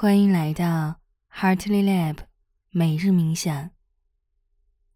[0.00, 2.18] 欢迎来到 Heartly Lab
[2.70, 3.72] 每日冥想。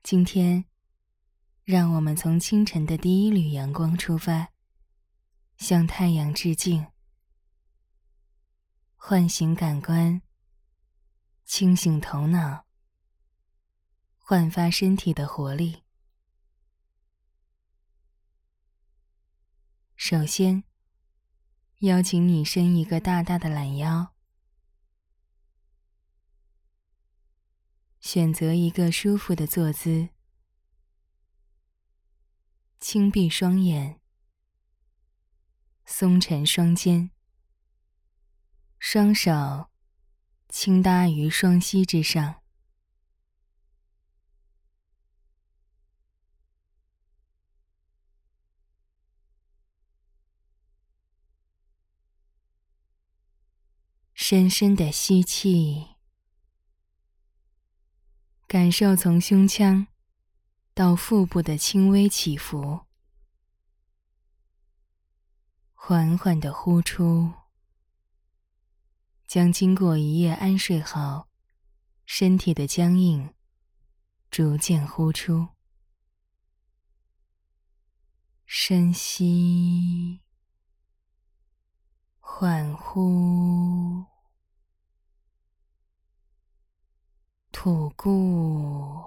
[0.01, 0.67] 今天，
[1.65, 4.53] 让我们从清晨的第一缕阳光出发，
[5.57, 6.87] 向太阳致敬，
[8.95, 10.23] 唤醒感官，
[11.45, 12.65] 清醒头脑，
[14.19, 15.83] 焕发身体的活力。
[19.97, 20.63] 首先，
[21.81, 24.13] 邀请你伸一个大大的懒腰。
[28.03, 30.09] 选择一个舒服的坐姿，
[32.81, 34.01] 轻闭双眼，
[35.85, 37.13] 松沉双肩，
[38.81, 39.71] 双手
[40.49, 42.43] 轻搭于双膝之上，
[54.13, 55.92] 深深的吸气。
[58.53, 59.87] 感受从胸腔
[60.75, 62.81] 到腹部的轻微起伏，
[65.73, 67.33] 缓缓的呼出，
[69.27, 71.29] 将经过一夜安睡后
[72.05, 73.33] 身体的僵硬
[74.31, 75.49] 逐渐呼出。
[78.45, 80.21] 深吸，
[82.21, 84.12] 缓呼。
[87.53, 89.05] 吐故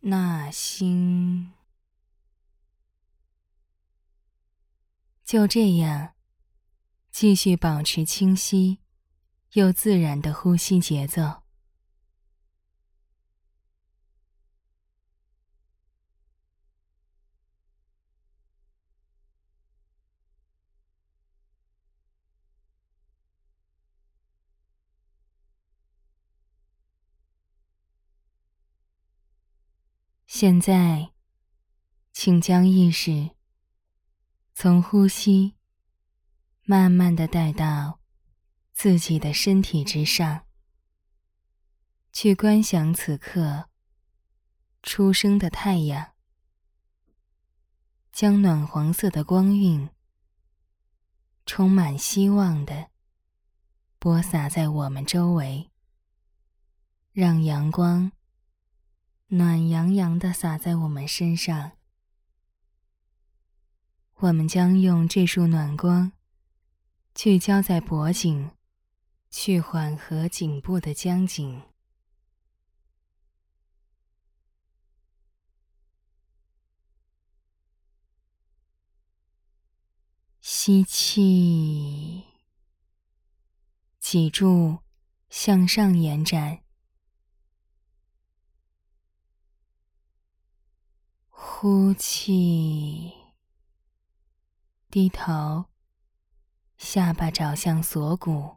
[0.00, 1.52] 纳新，
[5.24, 6.14] 就这样，
[7.10, 8.80] 继续保持清晰
[9.52, 11.43] 又自然的呼吸节奏。
[30.36, 31.12] 现在，
[32.12, 33.36] 请将意识
[34.52, 35.54] 从呼吸
[36.64, 38.00] 慢慢的带到
[38.72, 40.44] 自己的身体之上，
[42.12, 43.70] 去观想此刻
[44.82, 46.14] 出生的太阳，
[48.10, 49.88] 将暖黄色的光晕
[51.46, 52.88] 充满希望的
[54.00, 55.70] 播撒在我们周围，
[57.12, 58.10] 让阳光。
[59.36, 61.72] 暖洋洋的洒在我们身上，
[64.18, 66.12] 我们将用这束暖光
[67.16, 68.52] 聚焦在脖颈，
[69.30, 71.62] 去缓和颈部的僵紧。
[80.40, 82.22] 吸气，
[83.98, 84.78] 脊柱
[85.28, 86.63] 向上延展。
[91.56, 93.14] 呼气，
[94.90, 95.66] 低头，
[96.76, 98.56] 下巴找向锁骨。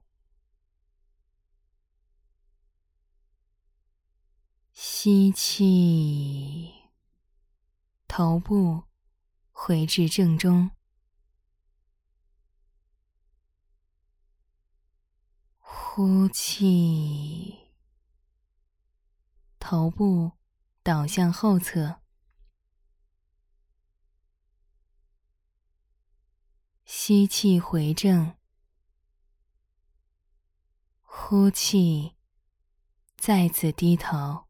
[4.74, 6.74] 吸气，
[8.08, 8.86] 头部
[9.52, 10.72] 回至正中。
[15.60, 17.70] 呼气，
[19.60, 20.32] 头部
[20.82, 22.02] 倒向后侧。
[27.08, 28.36] 吸气回正，
[31.04, 32.18] 呼气，
[33.16, 34.48] 再次低头，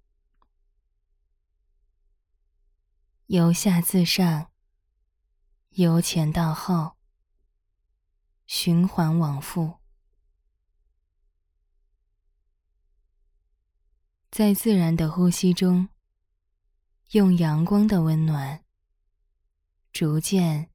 [3.27, 4.49] 由下至上，
[5.69, 6.97] 由前到后，
[8.47, 9.77] 循环往复，
[14.31, 15.89] 在自然的呼吸中，
[17.11, 18.65] 用阳光的温暖，
[19.91, 20.71] 逐渐。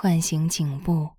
[0.00, 1.16] 唤醒颈部。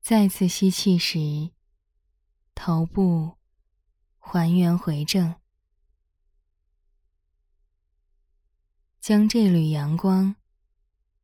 [0.00, 1.50] 再次吸气时，
[2.54, 3.38] 头部
[4.18, 5.34] 还原回正。
[9.08, 10.36] 将这缕阳光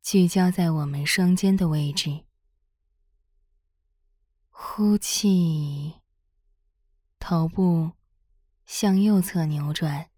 [0.01, 2.25] 聚焦在我们双肩的位置。
[4.49, 5.93] 呼气，
[7.19, 7.91] 头部
[8.65, 10.09] 向右侧扭转。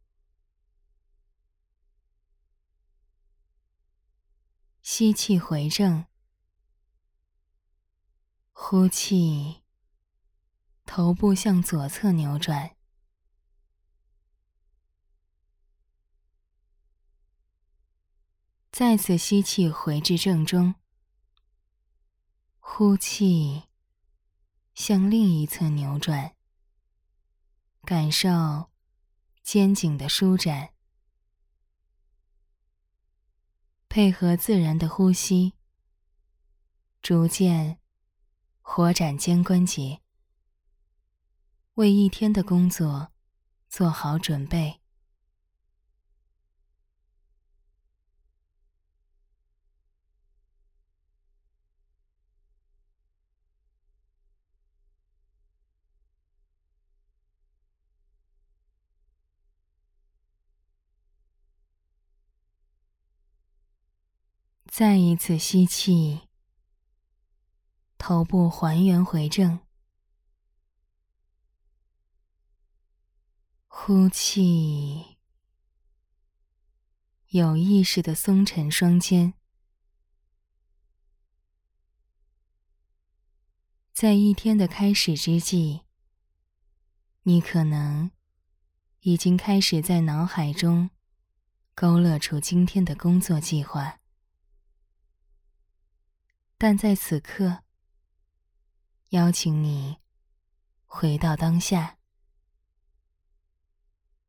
[4.81, 6.05] 吸气回正，
[8.53, 9.63] 呼气，
[10.85, 12.76] 头部向左侧扭转。
[18.77, 20.75] 再次吸气回至正中，
[22.59, 23.63] 呼气，
[24.75, 26.35] 向另一侧扭转，
[27.81, 28.69] 感受
[29.41, 30.75] 肩颈的舒展。
[33.89, 35.55] 配合自然的呼吸，
[37.01, 37.79] 逐渐
[38.61, 40.03] 活展肩关节，
[41.73, 43.11] 为一天的工作
[43.67, 44.79] 做好准备。
[64.77, 66.27] 再一次吸气，
[67.97, 69.59] 头部还原回正，
[73.65, 75.17] 呼气，
[77.29, 79.33] 有意识的松沉双肩。
[83.91, 85.81] 在一天的开始之际，
[87.23, 88.11] 你可能
[88.99, 90.91] 已经开始在脑海中
[91.73, 93.97] 勾勒出今天的工作计划。
[96.59, 97.63] 但在此刻，
[99.09, 99.97] 邀请你
[100.85, 101.99] 回到当下，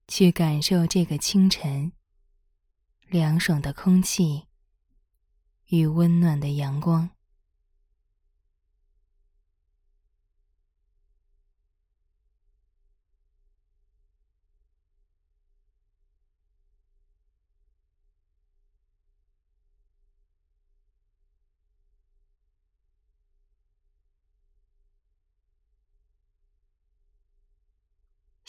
[0.07, 1.93] 去感受这个清晨
[3.07, 4.47] 凉爽的空气
[5.69, 7.18] 与温暖的阳光。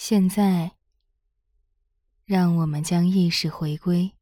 [0.10, 0.76] 现在，
[2.26, 4.18] 让我们将意识回归，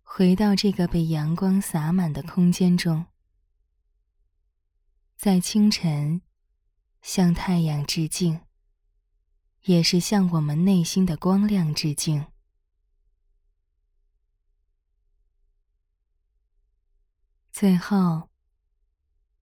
[0.00, 3.04] 回到这个被阳光洒满的空间中，
[5.14, 6.22] 在清晨
[7.02, 8.40] 向太阳致敬，
[9.64, 12.28] 也是向我们内心的光亮致敬。
[17.52, 18.30] 最后，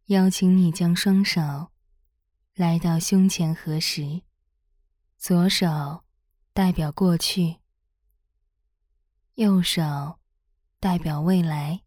[0.06, 1.70] 邀请你将双手
[2.56, 4.25] 来到胸前合十。
[5.18, 6.04] 左手
[6.52, 7.56] 代表过去，
[9.34, 10.18] 右手
[10.78, 11.82] 代表未来。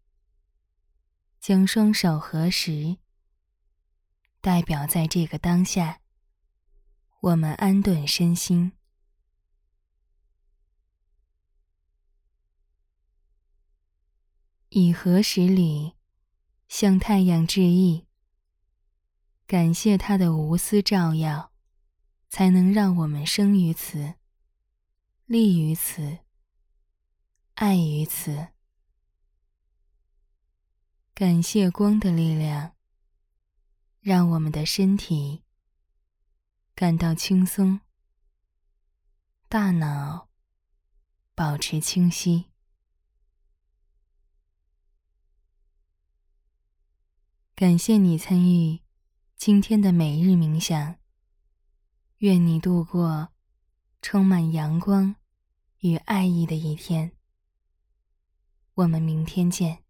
[1.40, 2.98] 将双手合十，
[4.42, 6.02] 代表在这个当下，
[7.22, 8.74] 我们安顿身心，
[14.68, 15.94] 以合十礼
[16.68, 18.06] 向太阳致意，
[19.48, 21.49] 感谢他的无私照耀。
[22.30, 24.14] 才能让我们生于此，
[25.26, 26.20] 立于此，
[27.56, 28.50] 爱于此。
[31.16, 32.76] 感谢光的力量，
[34.00, 35.44] 让我们的身体
[36.76, 37.82] 感到轻松，
[39.50, 40.30] 大脑
[41.34, 42.46] 保持清晰。
[47.56, 48.80] 感谢你参与
[49.36, 50.99] 今天的每日冥想。
[52.20, 53.30] 愿你度过
[54.02, 55.16] 充满阳光
[55.80, 57.14] 与爱意的一天。
[58.74, 59.89] 我们明天见。